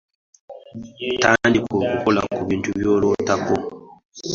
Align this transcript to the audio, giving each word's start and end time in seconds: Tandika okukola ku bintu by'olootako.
Tandika 1.21 1.71
okukola 1.83 2.21
ku 2.35 2.41
bintu 2.49 2.69
by'olootako. 2.77 3.55